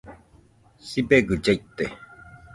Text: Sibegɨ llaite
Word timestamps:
Sibegɨ 0.89 1.35
llaite 1.43 1.85